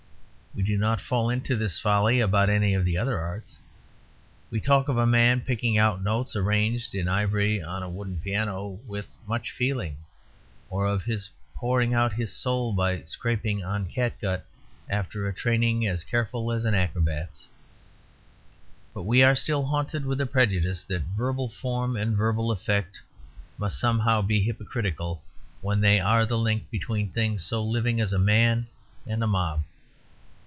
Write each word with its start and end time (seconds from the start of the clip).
We 0.53 0.63
do 0.63 0.77
not 0.77 0.99
fall 0.99 1.29
into 1.29 1.55
this 1.55 1.79
folly 1.79 2.19
about 2.19 2.49
any 2.49 2.73
of 2.73 2.83
the 2.83 2.97
other 2.97 3.17
arts. 3.17 3.57
We 4.49 4.59
talk 4.59 4.89
of 4.89 4.97
a 4.97 5.05
man 5.07 5.39
picking 5.39 5.77
out 5.77 6.03
notes 6.03 6.35
arranged 6.35 6.93
in 6.93 7.07
ivory 7.07 7.63
on 7.63 7.83
a 7.83 7.89
wooden 7.89 8.19
piano 8.19 8.77
"with 8.85 9.15
much 9.25 9.49
feeling," 9.49 9.95
or 10.69 10.85
of 10.87 11.03
his 11.05 11.29
pouring 11.55 11.93
out 11.93 12.11
his 12.11 12.33
soul 12.35 12.73
by 12.73 13.01
scraping 13.03 13.63
on 13.63 13.85
cat 13.85 14.19
gut 14.19 14.45
after 14.89 15.25
a 15.25 15.33
training 15.33 15.87
as 15.87 16.03
careful 16.03 16.51
as 16.51 16.65
an 16.65 16.75
acrobat's. 16.75 17.47
But 18.93 19.03
we 19.03 19.23
are 19.23 19.37
still 19.37 19.63
haunted 19.63 20.05
with 20.05 20.19
a 20.19 20.25
prejudice 20.25 20.83
that 20.83 21.03
verbal 21.15 21.47
form 21.47 21.95
and 21.95 22.13
verbal 22.17 22.51
effect 22.51 22.99
must 23.57 23.79
somehow 23.79 24.21
be 24.21 24.41
hypocritical 24.41 25.23
when 25.61 25.79
they 25.79 26.01
are 26.01 26.25
the 26.25 26.37
link 26.37 26.69
between 26.69 27.09
things 27.09 27.41
so 27.45 27.63
living 27.63 28.01
as 28.01 28.11
a 28.11 28.19
man 28.19 28.67
and 29.07 29.23
a 29.23 29.27
mob. 29.27 29.63